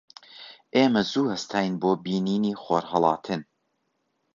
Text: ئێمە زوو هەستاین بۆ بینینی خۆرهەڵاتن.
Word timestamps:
ئێمە 0.75 1.01
زوو 1.11 1.31
هەستاین 1.33 1.73
بۆ 1.81 1.91
بینینی 2.03 2.53
خۆرهەڵاتن. 2.63 3.41